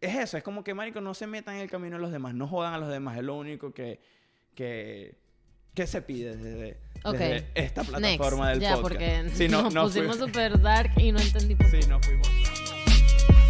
es 0.00 0.16
eso, 0.16 0.36
es 0.36 0.42
como 0.42 0.64
que, 0.64 0.74
marico, 0.74 1.00
no 1.00 1.14
se 1.14 1.26
metan 1.26 1.56
en 1.56 1.62
el 1.62 1.70
camino 1.70 1.96
de 1.96 2.02
los 2.02 2.12
demás, 2.12 2.34
no 2.34 2.46
jodan 2.48 2.74
a 2.74 2.78
los 2.78 2.88
demás, 2.88 3.18
es 3.18 3.24
lo 3.24 3.36
único 3.36 3.72
que, 3.74 4.00
que, 4.54 5.18
que 5.74 5.86
se 5.86 6.02
pide 6.02 6.36
desde, 6.36 6.80
Ok. 7.04 7.16
desde 7.18 7.50
esta 7.54 7.82
Next. 7.82 7.96
plataforma 7.98 8.50
del 8.50 8.60
ya, 8.60 8.76
podcast. 8.76 8.82
porque 8.82 9.30
Sí, 9.34 9.48
no, 9.48 9.62
nos 9.62 9.74
no 9.74 9.82
pusimos 9.84 10.16
súper 10.18 10.60
dark 10.60 10.92
y 10.96 11.12
no 11.12 11.20
entendí 11.20 11.54
por 11.54 11.70
qué. 11.70 11.82
Sí, 11.82 11.88
no 11.88 12.00
fuimos. 12.02 12.28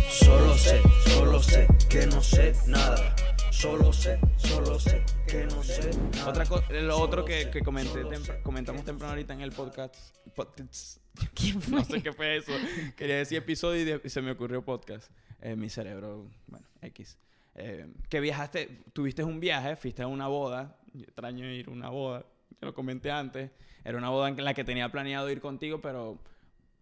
Solo 0.08 0.56
sé, 0.56 0.80
solo 1.06 1.42
sé 1.42 1.66
que 1.88 2.06
no 2.06 2.22
sé 2.22 2.52
nada. 2.66 3.14
Solo 3.50 3.92
sé, 3.92 4.18
solo 4.36 4.78
sé 4.80 5.02
que 5.26 5.44
no 5.44 5.62
sé 5.62 5.90
nada. 6.14 6.28
Otra 6.30 6.46
co- 6.46 6.62
lo 6.70 6.98
otro 6.98 7.24
que, 7.24 7.44
sé, 7.44 7.50
que 7.50 7.60
comenté 7.62 8.02
comentamos 8.42 8.82
que 8.82 8.86
temprano 8.86 9.12
ahorita 9.12 9.34
en 9.34 9.40
el 9.42 9.52
podcast. 9.52 9.94
podcasts. 10.34 11.00
¿Quién 11.34 11.60
fue? 11.60 11.78
No 11.78 11.84
sé 11.84 12.02
qué 12.02 12.12
fue 12.12 12.36
eso. 12.38 12.52
Quería 12.96 13.16
decir 13.16 13.38
episodio 13.38 13.82
y, 13.82 13.84
de- 13.84 14.00
y 14.02 14.08
se 14.08 14.22
me 14.22 14.30
ocurrió 14.30 14.64
podcast. 14.64 15.10
Eh, 15.40 15.56
mi 15.56 15.68
cerebro, 15.68 16.26
bueno, 16.46 16.66
X. 16.82 17.18
Eh, 17.54 17.86
que 18.08 18.20
viajaste, 18.20 18.82
tuviste 18.92 19.24
un 19.24 19.40
viaje, 19.40 19.76
fuiste 19.76 20.02
a 20.02 20.06
una 20.06 20.28
boda. 20.28 20.76
Yo 20.92 21.04
extraño 21.04 21.46
ir 21.46 21.68
a 21.68 21.70
una 21.70 21.88
boda. 21.88 22.24
Te 22.58 22.66
lo 22.66 22.74
comenté 22.74 23.10
antes. 23.10 23.50
Era 23.84 23.96
una 23.98 24.10
boda 24.10 24.28
en 24.28 24.44
la 24.44 24.54
que 24.54 24.64
tenía 24.64 24.90
planeado 24.90 25.30
ir 25.30 25.40
contigo, 25.40 25.80
pero 25.80 26.18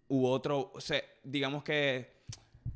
hubo 0.09 0.31
otro, 0.31 0.73
o 0.75 0.81
sea, 0.81 1.03
digamos 1.23 1.63
que 1.63 2.19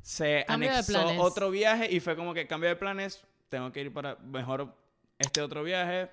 se 0.01 0.45
Cambio 0.47 0.69
anexó 0.71 1.21
otro 1.21 1.49
viaje 1.51 1.91
y 1.91 1.99
fue 1.99 2.15
como 2.15 2.33
que 2.33 2.47
cambio 2.47 2.69
de 2.69 2.75
planes, 2.75 3.23
tengo 3.49 3.71
que 3.71 3.81
ir 3.81 3.93
para 3.93 4.15
mejor 4.15 4.73
este 5.17 5.41
otro 5.41 5.63
viaje. 5.63 6.09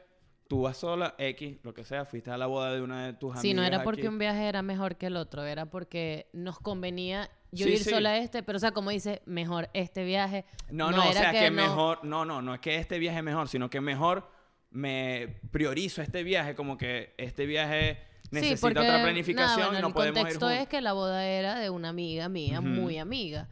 Tú 0.51 0.63
vas 0.63 0.79
sola, 0.79 1.15
X, 1.17 1.59
lo 1.63 1.73
que 1.73 1.85
sea, 1.85 2.05
fuiste 2.05 2.29
a 2.33 2.37
la 2.37 2.47
boda 2.47 2.75
de 2.75 2.83
una 2.83 3.07
de 3.07 3.13
tus 3.13 3.31
amigas. 3.31 3.43
Sí, 3.43 3.55
no 3.55 3.63
era 3.63 3.85
porque 3.85 4.01
aquí. 4.01 4.09
un 4.09 4.19
viaje 4.19 4.49
era 4.49 4.63
mejor 4.63 4.97
que 4.97 5.07
el 5.07 5.17
otro, 5.17 5.45
era 5.45 5.67
porque 5.67 6.27
nos 6.33 6.59
convenía 6.59 7.31
yo 7.53 7.67
Sí, 7.67 7.75
ir 7.75 7.79
sí. 7.85 7.91
sola 7.91 8.11
a 8.11 8.19
este, 8.19 8.43
pero 8.43 8.57
o 8.57 8.59
sea, 8.59 8.73
como 8.73 8.91
dice, 8.91 9.23
mejor 9.27 9.71
este 9.75 10.03
viaje. 10.03 10.45
No, 10.69 10.91
no, 10.91 11.09
o 11.09 11.13
sea, 11.13 11.31
que, 11.31 11.51
no- 11.51 11.63
mejor, 11.63 12.05
no, 12.05 12.25
no, 12.25 12.43
no 12.43 12.53
es 12.55 12.59
que 12.61 12.75
este 12.75 12.99
viaje 12.99 13.19
es 13.19 13.23
mejor, 13.25 13.47
sino 13.49 13.71
que 13.71 13.81
mejor 13.81 14.29
me 14.71 15.39
priorizo 15.53 16.03
este 16.03 16.25
viaje, 16.25 16.57
como 16.57 16.77
que 16.77 17.15
este 17.17 17.47
viaje 17.47 17.99
necesita 18.33 18.57
sí, 18.57 18.61
porque, 18.61 18.79
otra 18.81 18.91
nada, 18.93 19.05
planificación 19.05 19.67
bueno, 19.69 19.79
y 19.79 19.83
no 19.83 19.89
el 19.89 19.95
podemos 19.95 20.17
ir 20.19 20.23
contexto 20.25 20.47
juntos. 20.47 20.63
es 20.63 20.69
que 20.69 20.81
la 20.81 20.93
boda 20.95 21.25
era 21.27 21.61
de 21.61 21.71
una 21.71 21.91
amiga 21.91 22.29
mía, 22.29 22.61
muy 22.61 22.99
amiga. 22.99 23.49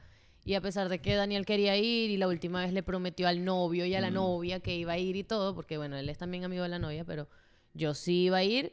Y 0.49 0.55
a 0.55 0.63
pesar 0.63 0.89
de 0.89 0.99
que 1.01 1.15
Daniel 1.15 1.45
quería 1.45 1.77
ir 1.77 2.11
y 2.11 2.17
la 2.17 2.27
última 2.27 2.63
vez 2.63 2.73
le 2.73 2.83
prometió 2.83 3.29
al 3.29 3.45
novio 3.45 3.85
y 3.85 3.95
a 3.95 4.01
la 4.01 4.11
Mm. 4.11 4.15
novia 4.15 4.61
que 4.61 4.75
iba 4.75 4.93
a 4.95 4.99
ir 4.99 5.15
y 5.15 5.23
todo, 5.23 5.55
porque 5.55 5.77
bueno, 5.77 5.99
él 5.99 6.09
es 6.09 6.17
también 6.17 6.43
amigo 6.45 6.63
de 6.63 6.71
la 6.71 6.79
novia, 6.79 7.05
pero 7.05 7.29
yo 7.75 7.93
sí 7.93 8.25
iba 8.25 8.39
a 8.39 8.43
ir, 8.45 8.73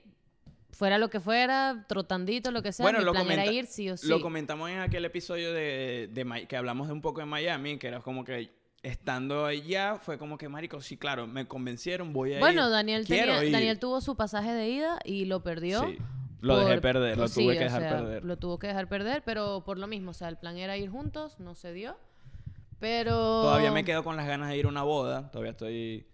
fuera 0.72 0.98
lo 0.98 1.09
que 1.09 1.20
fuera, 1.20 1.86
trotandito, 1.90 2.52
lo 2.52 2.62
que 2.62 2.72
sea, 2.72 2.86
Bueno, 2.86 3.00
mi 3.00 3.03
lo, 3.06 3.12
plan 3.12 3.30
era 3.30 3.46
ir 3.52 3.66
sí 3.66 3.90
o 3.90 3.98
sí. 3.98 4.08
lo 4.08 4.22
comentamos 4.22 4.70
en 4.70 4.80
aquel 4.80 5.03
episodio 5.03 5.52
de, 5.52 6.09
de 6.14 6.48
que 6.48 6.56
hablamos 6.56 6.88
de 6.88 6.94
un 6.94 7.02
poco 7.02 7.20
de 7.20 7.26
Miami, 7.26 7.78
que 7.78 7.88
era 7.88 8.00
como 8.00 8.23
que 8.23 8.52
estando 8.81 9.46
allá 9.46 9.98
fue 9.98 10.18
como 10.18 10.38
que, 10.38 10.48
marico, 10.48 10.80
sí, 10.80 10.96
claro, 10.96 11.28
me 11.28 11.46
convencieron, 11.46 12.14
voy 12.14 12.31
a 12.31 12.34
ir. 12.36 12.40
bueno, 12.40 12.70
Daniel, 12.70 13.06
tenía- 13.06 13.44
ir. 13.44 13.52
Daniel 13.52 13.80
tuvo 13.80 14.00
su 14.00 14.16
pasaje 14.16 14.53
de 14.53 14.70
ida 14.70 15.00
y 15.03 15.26
lo 15.26 15.44
perdió. 15.44 15.81
Sí, 15.81 15.98
lo 16.41 16.58
dejé 16.58 16.73
por- 16.73 16.81
perder, 16.81 17.17
lo 17.17 17.25
tuve 17.30 17.53
sí, 17.53 17.58
que 17.58 17.58
o 17.59 17.64
dejar 17.64 17.81
sea, 17.81 17.89
perder. 17.97 18.23
Lo 18.25 18.38
tuvo 18.38 18.59
que 18.59 18.67
dejar 18.67 18.88
perder, 18.88 19.23
pero 19.25 19.64
por 19.66 19.78
lo 19.78 19.88
mismo, 19.88 20.11
o 20.11 20.14
sea, 20.14 20.30
el 20.30 20.38
plan 20.38 20.58
era 20.58 20.78
ir 20.78 20.89
juntos, 20.89 21.39
no 21.39 21.55
se 21.55 21.73
dio. 21.73 21.97
Pero. 22.80 23.11
Todavía 23.41 23.72
me 23.72 23.83
quedo 23.83 24.03
con 24.03 24.16
las 24.17 24.28
ganas 24.28 24.50
de 24.50 24.58
ir 24.58 24.66
a 24.66 24.69
una 24.69 24.83
boda, 24.83 25.31
todavía 25.31 25.52
estoy... 25.52 26.08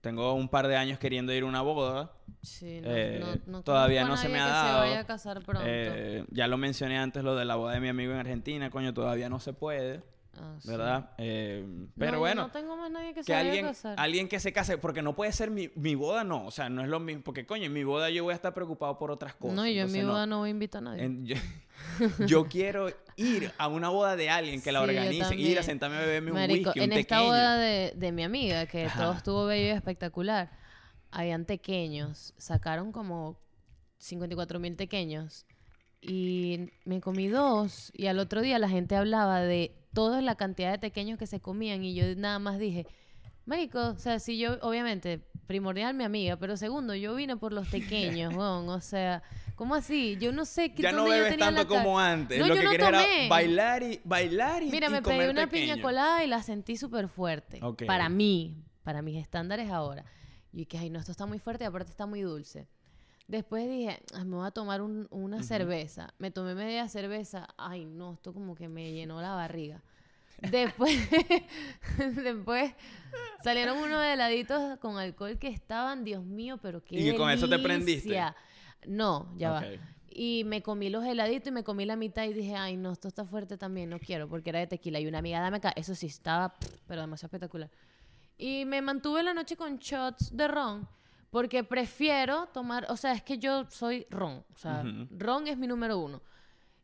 Tengo 0.00 0.34
un 0.34 0.50
par 0.50 0.68
de 0.68 0.76
años 0.76 0.98
queriendo 0.98 1.32
ir 1.32 1.44
a 1.44 1.46
una 1.46 1.62
boda. 1.62 2.12
Sí, 2.42 2.82
no, 2.82 2.90
Eh, 2.90 3.20
no- 3.46 3.52
no 3.52 3.62
todavía 3.62 4.04
no 4.04 4.18
se 4.18 4.28
me 4.28 4.38
ha 4.38 4.46
dado. 4.46 4.82
se 4.82 4.88
vaya 4.90 5.00
a 5.00 5.04
casar 5.06 5.42
pronto. 5.42 5.62
Eh, 5.66 6.26
ya 6.30 6.46
lo 6.46 6.58
mencioné 6.58 6.98
antes, 6.98 7.24
lo 7.24 7.34
de 7.34 7.46
la 7.46 7.54
boda 7.56 7.72
de 7.72 7.80
mi 7.80 7.88
amigo 7.88 8.12
en 8.12 8.18
Argentina, 8.18 8.68
coño, 8.68 8.92
todavía 8.92 9.30
no 9.30 9.40
se 9.40 9.54
puede, 9.54 10.02
Ah, 10.38 10.56
sí. 10.60 10.68
¿verdad? 10.68 11.10
Eh, 11.18 11.64
pero 11.98 12.12
No, 12.12 12.16
yo 12.16 12.20
bueno, 12.20 12.42
No 12.42 12.50
tengo 12.50 12.76
más 12.76 12.90
nadie 12.90 13.14
que, 13.14 13.22
se 13.22 13.26
que 13.26 13.34
alguien, 13.34 13.64
a 13.66 13.68
casar. 13.68 13.94
alguien 13.98 14.28
que 14.28 14.40
se 14.40 14.52
case, 14.52 14.78
porque 14.78 15.02
no 15.02 15.14
puede 15.14 15.32
ser 15.32 15.50
mi, 15.50 15.70
mi 15.74 15.94
boda, 15.94 16.24
no, 16.24 16.46
o 16.46 16.50
sea, 16.50 16.68
no 16.68 16.82
es 16.82 16.88
lo 16.88 17.00
mismo, 17.00 17.22
porque 17.22 17.46
coño, 17.46 17.64
en 17.64 17.72
mi 17.72 17.84
boda 17.84 18.10
yo 18.10 18.24
voy 18.24 18.32
a 18.32 18.34
estar 18.36 18.52
preocupado 18.54 18.98
por 18.98 19.10
otras 19.10 19.34
cosas. 19.34 19.56
no, 19.56 19.66
yo 19.66 19.82
en 19.82 19.92
mi 19.92 20.02
boda 20.02 20.26
no. 20.26 20.38
voy 20.38 20.48
a 20.48 20.50
invitar 20.50 20.80
a 20.80 20.84
nadie. 20.86 21.04
En- 21.04 21.26
yo, 21.26 21.36
yo 22.26 22.46
quiero 22.48 22.88
ir 23.16 23.52
a 23.58 23.68
una 23.68 23.88
boda 23.88 24.16
de 24.16 24.30
alguien 24.30 24.60
que 24.62 24.72
la 24.72 24.80
Sí, 24.80 24.84
organice, 24.90 25.34
ir 25.36 25.58
a 25.58 25.62
sentarme 25.62 25.96
a 25.96 26.00
beberme 26.00 26.30
un 26.32 26.36
Marico, 26.38 26.70
whisky, 26.70 26.80
un 26.80 26.92
en 26.92 26.98
esta 26.98 27.20
boda 27.22 27.56
de, 27.58 27.92
de 27.96 28.12
mi 28.12 28.22
amiga, 28.24 28.66
que 28.66 28.86
Ajá. 28.86 29.02
todo 29.02 29.12
estuvo 29.14 29.46
bello 29.46 29.66
y 29.66 29.76
espectacular, 29.76 30.50
habían 31.10 31.44
pequeños, 31.44 32.34
sacaron 32.38 32.90
como 32.92 33.38
54 33.98 34.58
mil 34.58 34.74
pequeños 34.76 35.46
y 36.00 36.70
me 36.84 37.00
comí 37.00 37.28
dos 37.28 37.90
y 37.94 38.06
al 38.08 38.18
otro 38.18 38.42
día 38.42 38.58
la 38.58 38.68
gente 38.68 38.96
hablaba 38.96 39.40
de 39.40 39.74
toda 39.94 40.20
la 40.20 40.34
cantidad 40.34 40.70
de 40.72 40.78
pequeños 40.78 41.18
que 41.18 41.26
se 41.26 41.40
comían 41.40 41.84
y 41.84 41.94
yo 41.94 42.04
nada 42.16 42.38
más 42.38 42.58
dije, 42.58 42.86
Marico, 43.46 43.90
o 43.90 43.98
sea, 43.98 44.18
si 44.18 44.38
yo, 44.38 44.58
obviamente, 44.62 45.20
primordial 45.46 45.94
mi 45.94 46.04
amiga, 46.04 46.36
pero 46.36 46.56
segundo, 46.56 46.94
yo 46.94 47.14
vine 47.14 47.36
por 47.36 47.52
los 47.52 47.68
pequeños, 47.68 48.34
weón, 48.36 48.68
o 48.68 48.80
sea, 48.80 49.22
¿cómo 49.54 49.74
así? 49.74 50.16
Yo 50.18 50.32
no 50.32 50.44
sé 50.44 50.72
qué 50.72 50.82
Ya 50.82 50.92
no 50.92 51.04
bebes 51.04 51.36
tanto 51.36 51.66
como 51.68 51.98
antes. 51.98 52.38
No, 52.38 52.46
lo 52.46 52.54
yo 52.54 52.70
que 52.70 52.78
no 52.78 52.88
era 52.88 53.02
bailar 53.28 53.82
y 53.82 54.00
bailar 54.04 54.62
y, 54.62 54.70
Mira, 54.70 54.88
y 54.88 54.90
me 54.90 55.02
pedí 55.02 55.28
una 55.28 55.46
pequeño. 55.46 55.74
piña 55.74 55.82
colada 55.82 56.24
y 56.24 56.26
la 56.26 56.42
sentí 56.42 56.76
súper 56.76 57.08
fuerte. 57.08 57.60
Para 57.86 58.08
mí, 58.08 58.64
para 58.82 59.02
mis 59.02 59.20
estándares 59.20 59.70
ahora. 59.70 60.04
Y 60.52 60.64
dije, 60.64 60.78
ay, 60.78 60.90
no, 60.90 60.98
esto 60.98 61.12
está 61.12 61.26
muy 61.26 61.38
fuerte 61.38 61.64
y 61.64 61.66
aparte 61.66 61.90
está 61.90 62.06
muy 62.06 62.22
dulce. 62.22 62.66
Después 63.26 63.68
dije, 63.68 64.02
"Ay, 64.14 64.24
me 64.24 64.36
voy 64.36 64.46
a 64.46 64.50
tomar 64.50 64.82
un- 64.82 65.08
una 65.10 65.42
cerveza. 65.42 66.12
Me 66.18 66.30
tomé 66.30 66.54
media 66.54 66.88
cerveza. 66.88 67.48
Ay, 67.56 67.84
no, 67.86 68.14
esto 68.14 68.32
como 68.34 68.54
que 68.54 68.68
me 68.68 68.92
llenó 68.92 69.20
la 69.22 69.34
barriga. 69.34 69.82
Después, 70.50 70.92
después 71.98 72.74
salieron 73.42 73.78
unos 73.78 74.04
heladitos 74.04 74.78
con 74.78 74.98
alcohol 74.98 75.38
que 75.38 75.48
estaban, 75.48 76.04
Dios 76.04 76.24
mío, 76.24 76.58
pero 76.60 76.84
qué 76.84 76.96
¿Y 77.00 77.16
con 77.16 77.30
eso 77.30 77.48
te 77.48 77.58
prendiste? 77.58 78.08
No, 78.86 79.32
ya 79.36 79.50
va. 79.50 79.60
Y 80.10 80.44
me 80.44 80.62
comí 80.62 80.90
los 80.90 81.04
heladitos 81.04 81.48
y 81.48 81.50
me 81.52 81.64
comí 81.64 81.84
la 81.86 81.96
mitad 81.96 82.24
y 82.24 82.32
dije, 82.34 82.54
ay, 82.54 82.76
no, 82.76 82.92
esto 82.92 83.08
está 83.08 83.24
fuerte 83.24 83.56
también, 83.56 83.90
no 83.90 83.98
quiero, 83.98 84.28
porque 84.28 84.50
era 84.50 84.60
de 84.60 84.66
tequila. 84.66 85.00
Y 85.00 85.06
una 85.06 85.18
amiga, 85.18 85.40
dame 85.40 85.56
acá. 85.56 85.72
Eso 85.74 85.94
sí, 85.94 86.06
estaba, 86.06 86.54
pero 86.86 87.00
demasiado 87.00 87.28
espectacular. 87.28 87.70
Y 88.38 88.64
me 88.64 88.82
mantuve 88.82 89.22
la 89.22 89.34
noche 89.34 89.56
con 89.56 89.78
shots 89.78 90.36
de 90.36 90.46
ron, 90.48 90.86
porque 91.34 91.64
prefiero 91.64 92.46
tomar, 92.52 92.86
o 92.90 92.96
sea, 92.96 93.12
es 93.12 93.20
que 93.24 93.38
yo 93.38 93.66
soy 93.68 94.06
ron, 94.08 94.44
o 94.54 94.56
sea, 94.56 94.84
ron 95.18 95.48
es 95.48 95.58
mi 95.58 95.66
número 95.66 95.98
uno. 95.98 96.22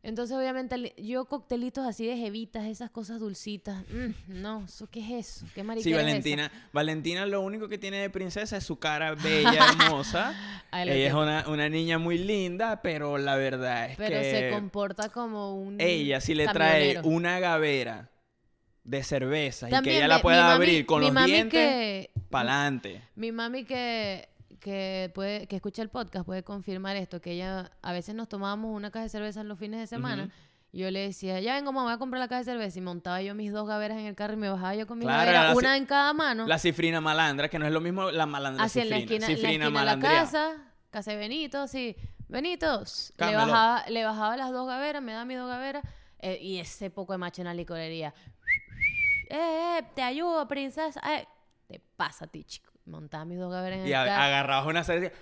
Entonces, 0.03 0.35
obviamente, 0.35 0.93
yo 0.97 1.23
coctelitos 1.25 1.85
así 1.87 2.05
de 2.05 2.17
jevitas, 2.17 2.65
esas 2.65 2.89
cosas 2.89 3.19
dulcitas, 3.19 3.85
mm, 3.89 4.41
no, 4.41 4.65
¿eso 4.65 4.87
¿qué 4.91 4.99
es 4.99 5.27
eso? 5.29 5.45
¿Qué 5.55 5.63
marica 5.63 5.83
Sí, 5.85 5.93
Valentina. 5.93 6.51
Valentina 6.73 7.25
lo 7.27 7.39
único 7.39 7.69
que 7.69 7.77
tiene 7.77 7.97
de 8.01 8.09
princesa 8.09 8.57
es 8.57 8.63
su 8.65 8.77
cara 8.77 9.15
bella, 9.23 9.67
hermosa. 9.69 10.33
Ella 10.73 11.07
es 11.07 11.13
una, 11.13 11.45
una 11.47 11.69
niña 11.69 11.97
muy 11.97 12.17
linda, 12.17 12.81
pero 12.81 13.17
la 13.19 13.37
verdad 13.37 13.91
es 13.91 13.97
Pero 13.97 14.19
que 14.19 14.31
se 14.31 14.49
comporta 14.49 15.09
como 15.09 15.55
un 15.55 15.79
ella 15.79 16.19
si 16.19 16.33
le 16.35 16.47
trae 16.47 16.99
una 17.03 17.39
gavera 17.39 18.09
de 18.83 19.03
cerveza 19.03 19.69
y 19.69 19.81
que 19.83 19.95
ella 19.97 20.07
la 20.07 20.21
pueda 20.21 20.49
mami- 20.49 20.55
abrir 20.55 20.85
con 20.87 21.01
los 21.03 21.13
dientes, 21.25 21.51
que- 21.51 22.09
pa'lante. 22.31 23.03
Mi 23.15 23.31
mami 23.31 23.65
que, 23.65 24.29
que, 24.61 25.11
puede, 25.13 25.47
que 25.47 25.57
escucha 25.57 25.81
el 25.81 25.89
podcast 25.89 26.25
puede 26.25 26.43
confirmar 26.43 26.95
esto, 26.95 27.19
que 27.19 27.31
ella 27.33 27.71
a 27.81 27.91
veces 27.91 28.15
nos 28.15 28.29
tomábamos 28.29 28.73
una 28.73 28.91
caja 28.91 29.03
de 29.03 29.09
cerveza 29.09 29.41
en 29.41 29.49
los 29.49 29.59
fines 29.59 29.79
de 29.81 29.87
semana. 29.87 30.29
Y 30.71 30.79
Yo 30.79 30.89
le 30.91 31.01
decía, 31.01 31.41
ya 31.41 31.55
vengo, 31.55 31.73
mamá, 31.73 31.83
voy 31.87 31.93
a 31.93 31.97
comprar 31.97 32.21
la 32.21 32.29
caja 32.29 32.39
de 32.39 32.45
cerveza. 32.45 32.79
Y 32.79 32.81
montaba 32.81 33.21
yo 33.21 33.35
mis 33.35 33.51
dos 33.51 33.67
gaveras 33.67 33.97
en 33.97 34.05
el 34.05 34.15
carro 34.15 34.35
y 34.35 34.37
me 34.37 34.49
bajaba 34.49 34.73
yo 34.75 34.87
con 34.87 34.99
mis 34.99 35.05
Claro, 35.05 35.19
gaveras, 35.25 35.47
la 35.49 35.55
una 35.57 35.75
en 35.75 35.85
cada 35.85 36.13
mano. 36.13 36.47
La 36.47 36.57
cifrina 36.59 37.01
malandra, 37.01 37.49
que 37.49 37.59
no 37.59 37.65
es 37.65 37.73
lo 37.73 37.81
mismo 37.81 38.09
la 38.11 38.25
malandra 38.25 38.63
Así 38.63 38.79
en 38.79 38.89
la 38.89 38.97
cifrina. 38.99 39.25
esquina, 39.25 39.25
en 39.25 39.31
la 39.31 39.37
cifrina 39.37 39.65
esquina 39.65 39.79
de 39.81 39.85
la 39.85 39.99
casa, 39.99 40.57
casa 40.89 41.11
de 41.11 41.17
Benito, 41.17 41.67
sí. 41.67 41.97
Benitos. 42.29 43.11
Le 43.17 43.35
bajaba, 43.35 43.83
le 43.89 44.05
bajaba 44.05 44.37
las 44.37 44.51
dos 44.53 44.65
gaveras, 44.65 45.01
me 45.03 45.11
daba 45.11 45.25
mis 45.25 45.37
dos 45.37 45.49
gaveras. 45.49 45.83
eh, 46.19 46.37
y 46.41 46.59
ese 46.59 46.89
poco 46.89 47.11
de 47.11 47.17
macho 47.17 47.41
en 47.41 47.47
la 47.47 47.53
licorería. 47.53 48.13
Eh, 49.29 49.77
eh, 49.79 49.83
te 49.95 50.01
ayudo, 50.03 50.47
princesa. 50.47 51.01
Eh, 51.17 51.27
te 51.67 51.81
pasa 51.97 52.25
a 52.25 52.27
ti, 52.27 52.43
chico. 52.45 52.70
Montaba 52.91 53.25
mis 53.25 53.39
dos 53.39 53.51
gaveras 53.51 53.79
en 53.79 53.85
Y 53.87 53.89
el 53.89 53.93
carro. 53.93 54.11
agarrabas 54.23 54.67
una 54.67 54.83
cerveza 54.83 55.15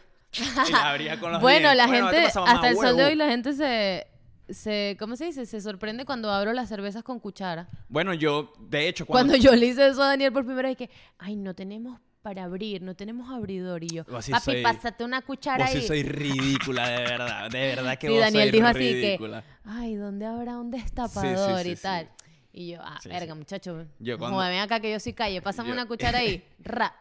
y 0.67 0.71
la 0.71 0.89
abrías 0.89 1.17
con 1.19 1.31
los 1.31 1.41
Bueno, 1.41 1.73
la 1.73 1.87
Bueno, 1.87 2.09
¿qué 2.09 2.15
gente, 2.21 2.39
hasta 2.39 2.69
el 2.69 2.75
sol 2.75 2.85
de 2.87 2.93
huevo? 2.93 3.07
hoy, 3.09 3.15
la 3.15 3.27
gente 3.29 3.53
se, 3.53 4.07
se, 4.49 4.95
¿cómo 4.99 5.15
se 5.15 5.25
dice? 5.25 5.45
Se 5.45 5.61
sorprende 5.61 6.05
cuando 6.05 6.31
abro 6.31 6.51
las 6.53 6.67
cervezas 6.69 7.03
con 7.03 7.19
cuchara. 7.19 7.69
Bueno, 7.87 8.13
yo, 8.13 8.51
de 8.59 8.87
hecho, 8.87 9.05
Cuando, 9.05 9.33
cuando... 9.33 9.43
yo 9.43 9.55
le 9.55 9.67
hice 9.67 9.87
eso 9.87 10.01
a 10.03 10.07
Daniel 10.07 10.33
por 10.33 10.45
primera 10.45 10.67
vez, 10.69 10.77
que, 10.77 10.89
ay, 11.19 11.35
no 11.35 11.53
tenemos 11.53 11.99
para 12.21 12.43
abrir, 12.43 12.81
no 12.81 12.95
tenemos 12.95 13.31
abridor. 13.31 13.81
Y 13.83 13.87
yo, 13.87 14.03
sí 14.21 14.31
papi, 14.31 14.43
soy- 14.43 14.61
pásate 14.63 15.03
una 15.05 15.21
cuchara 15.21 15.63
Vos 15.65 15.71
sí 15.73 15.77
ahí. 15.79 15.87
soy 15.87 16.03
ridícula, 16.03 16.89
de 16.89 16.97
verdad. 17.03 17.49
De 17.49 17.59
verdad 17.75 17.97
que 17.97 18.07
Sí, 18.07 18.13
vos 18.13 18.21
Daniel 18.21 18.41
sois 18.43 18.51
dijo 18.51 18.67
así 18.67 18.79
ridícula. 18.79 19.41
que, 19.41 19.47
ay, 19.65 19.95
¿dónde 19.95 20.25
habrá 20.25 20.57
un 20.57 20.69
destapador 20.69 21.61
sí, 21.63 21.69
y 21.71 21.75
sí. 21.75 21.81
tal? 21.81 22.09
Y 22.51 22.71
yo, 22.71 22.79
ah, 22.83 22.99
Sí, 23.01 23.07
verga, 23.09 23.33
sí. 23.33 23.39
muchacho. 23.39 23.85
Yo 23.99 24.17
cuando- 24.17 24.37
ven 24.39 24.59
acá 24.59 24.79
que 24.79 24.91
yo 24.91 24.99
soy 24.99 25.13
calle, 25.13 25.41
pásame 25.41 25.69
Yo- 25.69 25.73
una 25.75 25.85
cuchara 25.87 26.17
ahí. 26.19 26.43
Ra. 26.59 26.93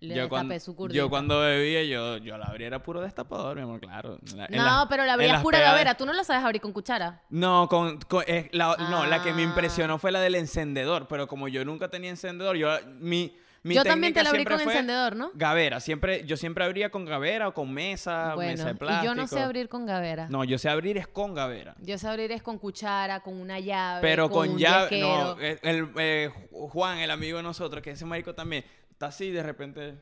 Le 0.00 0.14
yo, 0.14 0.28
cuando, 0.28 0.58
su 0.60 0.88
yo 0.88 1.10
cuando 1.10 1.40
bebía, 1.40 1.82
yo, 1.84 2.16
yo 2.18 2.38
la 2.38 2.46
abría 2.46 2.68
era 2.68 2.82
puro 2.82 3.00
destapador, 3.00 3.56
mi 3.56 3.62
amor, 3.62 3.80
claro. 3.80 4.18
La- 4.34 4.48
No, 4.48 4.64
las- 4.64 4.86
pero 4.88 5.04
la 5.04 5.16
las 5.16 5.42
pura 5.42 5.60
gavera. 5.60 5.94
Tú 5.94 6.06
no 6.06 6.12
la 6.12 6.24
sabes 6.24 6.42
abrir 6.44 6.60
con 6.62 6.72
cuchara. 6.72 7.22
No, 7.30 7.68
con, 7.68 7.98
con- 8.00 8.24
eh, 8.26 8.48
la, 8.52 8.76
no, 8.90 9.04
la 9.06 9.22
que 9.22 9.32
me 9.32 9.42
Ah. 9.42 9.46
impresionó 9.46 9.98
fue 9.98 10.10
la 10.12 10.20
del 10.20 10.34
encendedor, 10.36 11.06
pero 11.08 11.26
como 11.28 11.48
yo 11.48 11.64
nunca 11.64 11.88
tenía 11.88 12.10
encendedor, 12.10 12.56
yo 12.56 12.70
mi, 12.98 13.36
mi 13.62 13.74
Yo 13.74 13.84
también 13.84 14.14
te 14.14 14.22
la 14.22 14.30
abrí 14.30 14.46
con 14.46 14.58
encendedor, 14.58 15.16
¿no? 15.16 15.32
Gavera, 15.34 15.80
siempre, 15.80 16.24
yo 16.24 16.38
siempre 16.38 16.64
abría 16.64 16.88
con 16.90 17.04
gavera 17.04 17.48
o 17.48 17.52
con 17.52 17.70
mesa, 17.70 18.34
Bueno, 18.34 18.52
mesa 18.52 18.64
de 18.64 18.70
y 18.70 18.74
plástico. 18.74 19.04
yo 19.04 19.14
no 19.14 19.26
sé 19.28 19.40
abrir 19.40 19.68
con 19.68 19.84
gavera. 19.84 20.28
No, 20.30 20.44
yo 20.44 20.56
sé 20.56 20.70
abrir 20.70 20.96
es 20.96 21.06
con 21.06 21.34
gavera. 21.34 21.74
Yo 21.78 21.98
sé 21.98 22.08
abrir 22.08 22.32
es 22.32 22.42
con 22.42 22.56
cuchara, 22.58 23.20
con 23.20 23.38
una 23.38 23.60
llave. 23.60 24.00
Pero 24.00 24.30
con 24.30 24.48
un 24.48 24.58
llave, 24.58 24.98
no, 25.02 25.38
el, 25.38 25.58
el, 25.62 25.88
eh, 25.98 26.30
Juan, 26.52 26.98
el 27.00 27.10
amigo 27.10 27.36
de 27.36 27.42
nosotros, 27.42 27.82
que 27.82 27.90
ese 27.90 28.06
marico 28.06 28.34
también, 28.34 28.64
está 29.00 29.06
así 29.06 29.24
y 29.28 29.30
de 29.30 29.42
repente, 29.42 29.98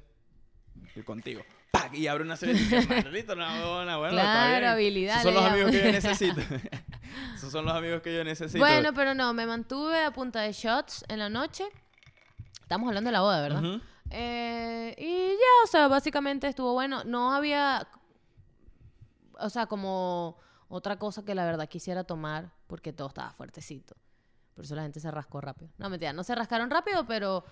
y 0.97 1.03
contigo, 1.03 1.41
¡pac! 1.71 1.95
y 1.95 2.09
abre 2.09 2.25
una 2.25 2.37
serie 2.37 2.57
de 2.57 2.85
maldito, 2.85 3.37
bueno, 3.37 4.11
Claro, 4.11 4.71
habilidad 4.71 5.21
Esos 5.21 5.33
son 5.33 5.35
los 5.35 5.53
amigos 5.53 5.71
que 5.71 5.85
yo 5.85 5.93
necesito. 5.93 6.41
Esos 7.37 7.53
son 7.53 7.65
los 7.65 7.75
amigos 7.77 8.03
que 8.03 8.17
yo 8.17 8.25
necesito. 8.25 8.59
Bueno, 8.59 8.93
pero 8.95 9.15
no, 9.15 9.33
me 9.35 9.47
mantuve 9.47 10.03
a 10.03 10.11
punta 10.11 10.41
de 10.41 10.51
shots 10.51 11.05
en 11.07 11.21
la 11.21 11.29
noche. 11.29 11.63
Estamos 12.61 12.89
hablando 12.89 13.07
de 13.07 13.13
la 13.13 13.21
boda, 13.21 13.41
¿verdad? 13.41 13.81
Eh, 14.11 14.97
y 14.99 15.29
ya, 15.29 15.65
o 15.65 15.67
sea, 15.69 15.87
básicamente 15.87 16.49
estuvo 16.49 16.73
bueno. 16.73 17.05
No 17.05 17.33
había, 17.33 17.87
o 19.35 19.49
sea, 19.49 19.67
como 19.67 20.39
otra 20.67 20.99
cosa 20.99 21.25
que 21.25 21.37
la 21.37 21.45
verdad 21.45 21.69
quisiera 21.69 22.03
tomar 22.03 22.51
porque 22.67 22.93
todo 22.93 23.07
estaba 23.07 23.31
fuertecito. 23.31 23.95
Por 24.57 24.65
eso 24.65 24.75
la 24.75 24.83
gente 24.83 24.99
se 24.99 25.09
rascó 25.13 25.41
rápido. 25.41 25.71
No, 25.79 25.89
mentira, 25.89 26.13
no 26.13 26.25
se 26.25 26.35
rascaron 26.35 26.69
rápido, 26.69 27.07
pero 27.07 27.45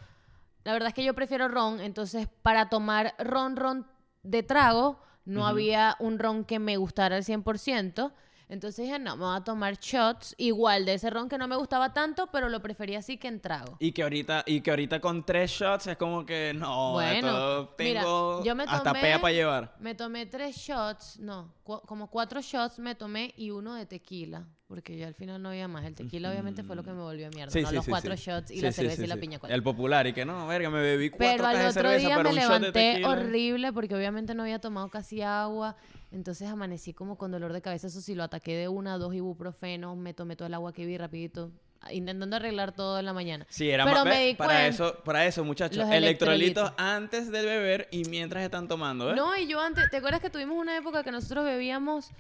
la 0.66 0.72
verdad 0.72 0.88
es 0.88 0.94
que 0.94 1.04
yo 1.04 1.14
prefiero 1.14 1.46
ron. 1.46 1.78
Entonces, 1.78 2.26
para 2.42 2.68
tomar 2.68 3.14
ron, 3.20 3.54
ron 3.54 3.86
de 4.24 4.42
trago, 4.42 4.98
no 5.24 5.46
había 5.46 5.94
un 6.00 6.18
ron 6.18 6.44
que 6.44 6.58
me 6.58 6.76
gustara 6.76 7.14
al 7.14 7.22
100%. 7.22 8.12
Entonces 8.48 8.84
dije, 8.84 8.98
no, 8.98 9.16
me 9.16 9.26
voy 9.26 9.36
a 9.36 9.44
tomar 9.44 9.78
shots 9.78 10.34
igual 10.38 10.84
de 10.84 10.94
ese 10.94 11.08
ron 11.08 11.28
que 11.28 11.38
no 11.38 11.46
me 11.46 11.54
gustaba 11.54 11.92
tanto, 11.92 12.30
pero 12.32 12.48
lo 12.48 12.60
prefería 12.62 12.98
así 12.98 13.16
que 13.16 13.28
en 13.28 13.40
trago. 13.40 13.76
Y 13.78 13.92
que 13.92 14.02
ahorita, 14.02 14.42
y 14.44 14.60
que 14.60 14.70
ahorita 14.70 15.00
con 15.00 15.24
tres 15.24 15.52
shots 15.52 15.86
es 15.86 15.96
como 15.96 16.26
que 16.26 16.52
no, 16.52 16.94
Bueno, 16.94 17.70
mira, 17.78 18.00
tengo 18.00 18.42
yo 18.42 18.56
me 18.56 18.64
hasta 18.64 18.92
pea 18.92 19.20
para 19.20 19.32
llevar. 19.32 19.76
Me 19.78 19.94
tomé 19.94 20.26
tres 20.26 20.56
shots, 20.56 21.20
no, 21.20 21.54
cu- 21.66 21.82
como 21.86 22.08
cuatro 22.08 22.40
shots 22.40 22.78
me 22.78 22.94
tomé 22.94 23.34
y 23.36 23.50
uno 23.50 23.74
de 23.74 23.84
tequila, 23.86 24.46
porque 24.68 24.96
yo 24.96 25.06
al 25.06 25.14
final 25.14 25.42
no 25.42 25.48
había 25.50 25.66
más. 25.68 25.84
El 25.84 25.94
tequila 25.94 26.30
obviamente 26.30 26.62
fue 26.62 26.76
lo 26.76 26.84
que 26.84 26.92
me 26.92 27.02
volvió 27.02 27.28
mierda, 27.30 27.50
Sí, 27.52 27.60
no 27.60 27.68
sí, 27.68 27.74
los 27.74 27.84
sí, 27.84 27.90
cuatro 27.90 28.14
shots 28.14 28.50
y 28.52 28.60
la 28.60 28.72
cerveza 28.72 29.04
y 29.04 29.06
la 29.08 29.16
piña 29.16 29.38
colada. 29.38 29.54
El 29.56 29.62
popular 29.62 30.06
y 30.06 30.12
que 30.12 30.24
no, 30.24 30.46
verga, 30.46 30.70
me 30.70 30.80
bebí 30.80 31.10
cuatro 31.10 31.26
Pero 31.36 31.46
al 31.46 31.56
otro 31.56 31.72
cerveza, 31.72 32.06
día 32.06 32.16
pero 32.16 32.30
me 32.30 32.34
un 32.36 32.40
shot 32.40 32.60
de 32.62 32.72
levanté 32.72 33.04
horrible 33.04 33.72
porque 33.72 33.94
obviamente 33.96 34.34
no 34.34 34.44
había 34.44 34.60
tomado 34.60 34.88
casi 34.88 35.20
agua. 35.22 35.76
Entonces 36.12 36.48
amanecí 36.48 36.94
como 36.94 37.18
con 37.18 37.32
dolor 37.32 37.52
de 37.52 37.60
cabeza. 37.60 37.88
Eso 37.88 38.00
sí, 38.00 38.14
lo 38.14 38.22
ataqué 38.22 38.56
de 38.56 38.68
una, 38.68 38.96
dos 38.96 39.12
ibuprofenos. 39.14 39.96
Me 39.96 40.14
tomé 40.14 40.36
todo 40.36 40.46
el 40.46 40.54
agua 40.54 40.72
que 40.72 40.86
vi 40.86 40.96
rapidito. 40.96 41.50
Intentando 41.92 42.36
arreglar 42.36 42.72
todo 42.72 42.98
en 42.98 43.04
la 43.06 43.12
mañana. 43.12 43.46
Sí, 43.48 43.70
era 43.70 43.84
Pero 43.84 43.96
más 43.98 44.04
me 44.06 44.10
ve, 44.10 44.26
di 44.26 44.34
para 44.34 44.48
cuenta- 44.54 44.66
eso, 44.66 44.96
para 45.04 45.24
eso, 45.26 45.44
muchachos, 45.44 45.78
electrolitos 45.88 46.64
electrolitos. 46.64 46.72
antes 46.76 47.30
de 47.30 47.42
beber 47.44 47.88
y 47.92 48.04
mientras 48.06 48.42
están 48.42 48.66
tomando, 48.68 49.12
¿eh? 49.12 49.14
No, 49.14 49.36
y 49.36 49.46
yo 49.46 49.60
antes, 49.60 49.88
¿te 49.90 49.98
acuerdas 49.98 50.20
que 50.20 50.30
tuvimos 50.30 50.56
una 50.58 50.76
época 50.76 51.04
que 51.04 51.12
nosotros 51.12 51.44
bebíamos, 51.44 52.10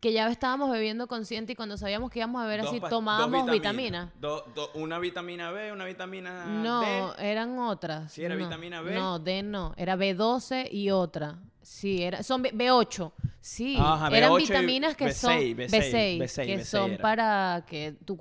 que 0.00 0.12
ya 0.12 0.28
estábamos 0.28 0.70
bebiendo 0.70 1.06
consciente 1.06 1.52
y 1.52 1.56
cuando 1.56 1.78
sabíamos 1.78 2.10
que 2.10 2.18
íbamos 2.18 2.42
a 2.42 2.44
beber 2.44 2.60
así, 2.66 2.78
tomábamos 2.90 3.46
dos 3.46 3.50
vitamina? 3.54 4.12
Do- 4.20 4.44
do- 4.54 4.70
una 4.74 4.98
vitamina 4.98 5.50
B, 5.50 5.72
una 5.72 5.86
vitamina 5.86 6.44
No, 6.44 7.14
D. 7.14 7.30
eran 7.30 7.58
otras. 7.58 8.12
¿Sí 8.12 8.22
era 8.22 8.34
no. 8.34 8.44
vitamina 8.44 8.82
B? 8.82 8.94
No, 8.94 9.18
D 9.18 9.42
no. 9.42 9.72
Era 9.78 9.96
B12 9.96 10.68
y 10.70 10.90
otra. 10.90 11.38
Sí, 11.62 12.02
era, 12.02 12.22
son 12.22 12.42
B- 12.42 12.52
B8. 12.52 13.10
Sí, 13.46 13.76
Ajá, 13.78 14.08
eran 14.16 14.30
B8 14.30 14.38
y 14.40 14.46
vitaminas 14.46 14.96
que 14.96 15.12
son 15.12 15.32
B6, 15.34 15.54
B6, 15.54 15.68
B6, 15.68 16.18
B6, 16.18 16.46
que 16.46 16.58
B6 16.60 16.64
son 16.64 16.90
era. 16.92 17.02
para 17.02 17.64
que 17.68 17.92
tu, 18.06 18.16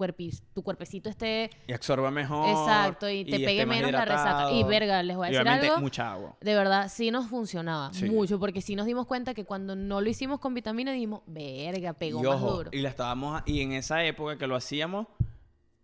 tu 0.54 0.64
cuerpecito 0.64 1.10
esté 1.10 1.50
Y 1.66 1.72
absorba 1.72 2.12
mejor. 2.12 2.50
exacto 2.50 3.10
y 3.10 3.24
te 3.24 3.40
pegue 3.40 3.66
menos 3.66 3.90
la 3.94 4.04
resaca. 4.04 4.52
Y 4.52 4.66
verga, 4.66 5.02
les 5.02 5.16
voy 5.16 5.28
a 5.28 5.32
decir 5.32 5.48
algo. 5.48 5.78
mucha 5.80 6.12
agua. 6.12 6.36
De 6.42 6.54
verdad, 6.54 6.90
sí 6.94 7.10
nos 7.10 7.30
funcionaba 7.30 7.94
Sí. 7.94 8.10
mucho, 8.10 8.38
porque 8.38 8.60
sí 8.60 8.76
nos 8.76 8.86
dimos 8.86 9.08
cuenta 9.08 9.34
que 9.34 9.46
cuando 9.46 9.78
no 9.78 10.02
lo 10.02 10.10
hicimos 10.10 10.42
con 10.42 10.54
vitamina 10.54 10.92
dijimos, 10.92 11.22
verga, 11.26 11.94
pegó 11.94 12.20
y 12.20 12.24
más 12.28 12.36
ojo, 12.36 12.52
duro. 12.58 12.70
y 12.74 12.80
la 12.82 12.90
estábamos 12.90 13.44
y 13.46 13.62
en 13.62 13.72
esa 13.72 14.04
época 14.04 14.38
que 14.38 14.46
lo 14.46 14.58
hacíamos 14.58 15.08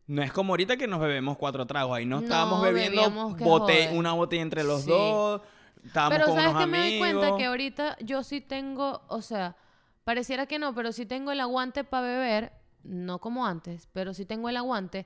no 0.08 0.22
es 0.22 0.34
como 0.34 0.52
ahorita 0.52 0.76
que 0.76 0.88
nos 0.88 1.00
bebemos 1.00 1.38
cuatro 1.38 1.66
tragos 1.66 1.96
ahí 1.98 2.06
no 2.06 2.18
No, 2.18 2.24
estábamos 2.24 2.62
bebiendo 2.62 3.10
bote- 3.38 3.92
una 3.94 4.12
botella 4.12 4.42
entre 4.42 4.66
los 4.66 4.82
Sí. 4.82 4.90
dos 4.90 5.42
estábamos 5.84 6.14
Pero 6.18 6.26
con 6.28 6.36
sabes 6.36 6.50
unos 6.52 6.62
que 6.64 6.68
me 6.68 6.78
doy 6.80 6.98
cuenta 7.00 7.38
que 7.38 7.46
ahorita 7.46 7.98
yo 8.02 8.24
sí 8.24 8.42
tengo, 8.42 9.02
o 9.08 9.22
sea, 9.22 9.56
pareciera 10.04 10.46
que 10.46 10.60
no, 10.60 10.74
pero 10.76 10.92
sí 10.92 11.06
tengo 11.06 11.32
el 11.32 11.40
aguante 11.40 11.84
para 11.84 12.08
beber, 12.08 12.52
no 12.84 13.20
como 13.20 13.46
antes, 13.46 13.88
pero 13.94 14.14
sí 14.14 14.26
tengo 14.26 14.50
el 14.50 14.58
aguante, 14.58 15.06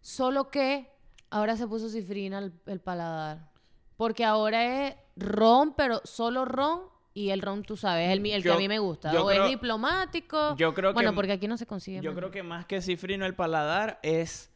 solo 0.00 0.50
que 0.50 0.90
ahora 1.30 1.56
se 1.56 1.66
puso 1.66 1.88
cifrina 1.88 2.38
el, 2.38 2.52
el 2.66 2.80
paladar. 2.80 3.50
Porque 3.96 4.24
ahora 4.24 4.86
es 4.88 4.96
ron, 5.16 5.74
pero 5.74 6.00
solo 6.04 6.44
ron 6.46 6.80
y 7.12 7.30
el 7.30 7.42
ron, 7.42 7.62
tú 7.62 7.76
sabes, 7.76 8.10
el, 8.10 8.24
el 8.24 8.42
que 8.42 8.50
a 8.52 8.56
mí 8.56 8.66
me 8.68 8.78
gusta. 8.78 9.10
o 9.22 9.26
creo- 9.26 9.44
es 9.44 9.50
diplomático. 9.50 10.56
yo 10.56 10.72
creo 10.74 10.90
que- 10.90 10.94
Bueno, 10.94 11.14
porque 11.14 11.32
aquí 11.32 11.46
no 11.48 11.56
se 11.58 11.66
consigue. 11.66 12.00
yo 12.00 12.14
creo 12.14 12.30
que 12.30 12.42
más 12.42 12.64
que 12.66 12.80
cifrino 12.80 13.26
el 13.26 13.34
paladar 13.34 13.98
es 14.02 14.50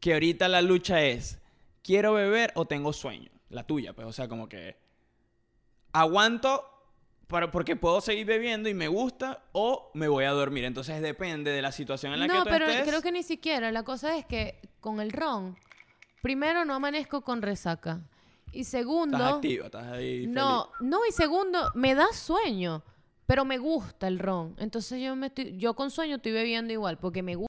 que 0.00 0.14
ahorita 0.14 0.48
la 0.48 0.62
lucha 0.62 1.02
es 1.02 1.38
quiero 1.82 2.14
beber 2.14 2.52
o 2.54 2.64
tengo 2.64 2.92
sueño 2.94 3.30
la 3.50 3.64
tuya 3.64 3.92
pues 3.92 4.06
o 4.06 4.12
sea 4.12 4.26
como 4.26 4.48
que 4.48 4.76
aguanto 5.92 6.64
para, 7.26 7.50
porque 7.50 7.76
puedo 7.76 8.00
seguir 8.00 8.26
bebiendo 8.26 8.68
y 8.68 8.74
me 8.74 8.88
gusta 8.88 9.44
o 9.52 9.90
me 9.94 10.08
voy 10.08 10.24
a 10.24 10.30
dormir 10.30 10.64
entonces 10.64 11.00
depende 11.00 11.52
de 11.52 11.62
la 11.62 11.72
situación 11.72 12.12
en 12.12 12.20
la 12.20 12.26
no, 12.26 12.32
que 12.32 12.38
tú 12.40 12.46
pero 12.48 12.66
estés 12.66 12.88
creo 12.88 13.02
que 13.02 13.12
ni 13.12 13.22
siquiera. 13.22 13.70
La 13.70 13.84
cosa 13.84 14.16
es 14.16 14.26
que 14.26 14.60
con 14.80 15.00
el 15.00 15.12
ron, 15.12 15.56
primero 16.22 16.64
no 16.64 16.74
amanezco 16.74 17.22
con 17.22 17.40
resaca. 17.40 18.00
Y 18.52 18.64
segundo... 18.64 19.16
estás 19.16 19.34
activa 19.34 19.66
estás 19.66 19.86
ahí 19.86 20.26
No, 20.26 20.70
no, 20.80 21.06
y 21.08 21.12
segundo, 21.12 21.70
me 21.74 21.94
da 21.94 22.12
sueño, 22.12 22.82
pero 23.26 23.44
me 23.44 23.58
gusta 23.58 24.08
el 24.08 24.18
ron. 24.18 24.56
Entonces 24.58 25.00
yo 25.00 25.14
me 25.14 25.28
estoy, 25.28 25.56
yo 25.56 25.74
con 25.74 25.92
sueño 25.92 26.16
estoy 26.16 26.32
bebiendo 26.32 26.72
igual, 26.72 26.98
porque 26.98 27.22
me 27.22 27.36
gusta. 27.36 27.38